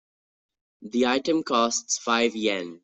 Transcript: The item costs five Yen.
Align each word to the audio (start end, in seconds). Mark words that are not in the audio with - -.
The 0.81 1.05
item 1.05 1.43
costs 1.43 1.99
five 1.99 2.35
Yen. 2.35 2.79